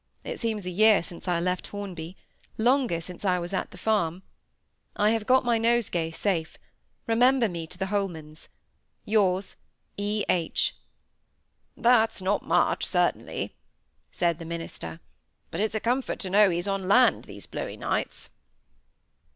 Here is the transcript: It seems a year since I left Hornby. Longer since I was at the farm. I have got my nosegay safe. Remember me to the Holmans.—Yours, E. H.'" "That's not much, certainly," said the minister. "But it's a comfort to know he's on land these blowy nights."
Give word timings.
It 0.23 0.39
seems 0.39 0.65
a 0.65 0.71
year 0.71 1.03
since 1.03 1.27
I 1.27 1.39
left 1.39 1.67
Hornby. 1.67 2.17
Longer 2.57 2.99
since 3.01 3.23
I 3.23 3.37
was 3.37 3.53
at 3.53 3.69
the 3.69 3.77
farm. 3.77 4.23
I 4.95 5.11
have 5.11 5.27
got 5.27 5.45
my 5.45 5.59
nosegay 5.59 6.09
safe. 6.09 6.57
Remember 7.05 7.47
me 7.47 7.67
to 7.67 7.77
the 7.77 7.85
Holmans.—Yours, 7.85 9.55
E. 9.97 10.25
H.'" 10.27 10.75
"That's 11.77 12.19
not 12.19 12.41
much, 12.41 12.83
certainly," 12.83 13.53
said 14.11 14.39
the 14.39 14.45
minister. 14.45 14.99
"But 15.51 15.61
it's 15.61 15.75
a 15.75 15.79
comfort 15.79 16.17
to 16.21 16.31
know 16.31 16.49
he's 16.49 16.67
on 16.67 16.87
land 16.87 17.25
these 17.25 17.45
blowy 17.45 17.77
nights." 17.77 18.31